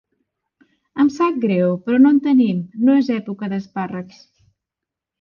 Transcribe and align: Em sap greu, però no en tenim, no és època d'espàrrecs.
Em 1.03 1.11
sap 1.17 1.37
greu, 1.43 1.77
però 1.85 2.01
no 2.05 2.15
en 2.15 2.19
tenim, 2.31 2.65
no 2.89 2.99
és 3.05 3.15
època 3.21 3.55
d'espàrrecs. 3.55 4.29